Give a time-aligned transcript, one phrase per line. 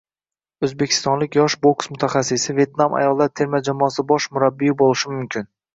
[0.67, 5.53] O‘zbekistonlik yosh boks mutaxassisi Vetnam ayollar terma jamoasi bosh murabbiyi bo‘lishi mumkinng